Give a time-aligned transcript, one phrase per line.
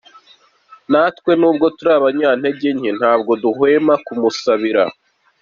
[0.91, 4.83] Natwe nubwo turi abanyantege nke ntabwo duhwema kumusabira.